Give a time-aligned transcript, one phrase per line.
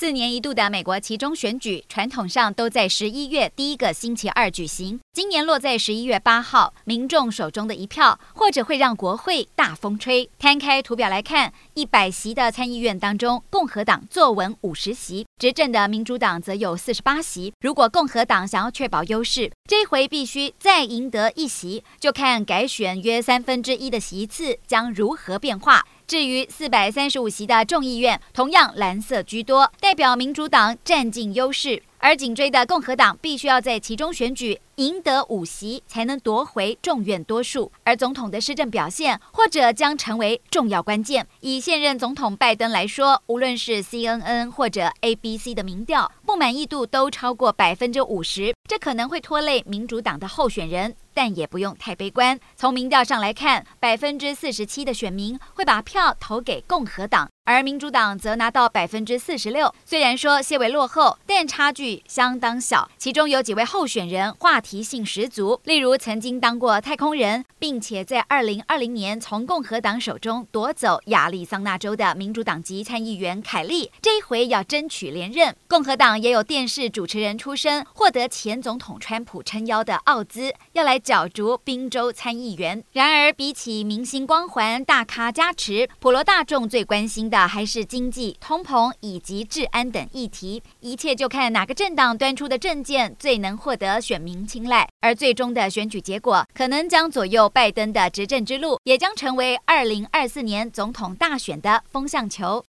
[0.00, 4.98] 四年一度的美国期中选举，传统上都在十一月第一个星期二举行。
[5.12, 10.30] 今年落在十一月八号，民众手中的一票，或者会让国会大风吹。
[10.38, 17.52] 摊开图表来看，一百席的参议院当中，共和党坐稳五十席，执政的民主党则有四十八席。
[17.60, 25.84] 如果共和党想要确保优势，这回必须再赢得一席，就看改选约三分之一的席次将如何变化。
[26.10, 31.80] 至于四百三十五席的众议院，同样蓝色居多，代表民主党占尽优势。
[31.98, 37.70] 而紧追的共和党必须要在其中选举赢得五席，才能夺回众院多数。
[37.84, 41.26] 而总统的施政表现，或者将成为重要关键。
[41.40, 50.96] 以现任总统拜登来说，无论是 CNN 或者 ABC 的民调，不满意度都超过百分之五十，这可能会拖累民主党的候选人。
[51.12, 52.38] 但也不用太悲观。
[52.56, 59.74] 从民调上来看，百分之四十七的选民会把票投给共和党，而民主党则拿到百分之四十六。
[59.84, 62.88] 虽然说些微落后，但差距相当小。
[62.96, 75.56] 其中有几位候选人话题性十足，例如曾经当过太空人，并且在二零二零年从共和党手中夺走亚利桑那州的民主党籍参议员凯利，这一回要争取连任。
[75.66, 81.00] 共和党也有电视主持人出身，获得前总统川普撑腰的奥兹，要来。
[81.00, 82.84] 角逐宾州参议员。
[82.92, 90.62] 然而，比起明星光环、大咖加持，普罗大众最关心的还是经济、通膨以及治安等议题。
[90.80, 94.59] 一切就看哪个政党端出的政见最能获得选民青
[95.00, 102.58] 而最终的选举结果，可能将左右拜登的执政之路，也将成为二零二四年总统大选的风向球。